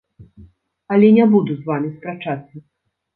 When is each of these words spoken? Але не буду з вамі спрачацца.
Але 0.95 1.11
не 1.17 1.27
буду 1.33 1.57
з 1.59 1.65
вамі 1.67 1.91
спрачацца. 1.99 2.55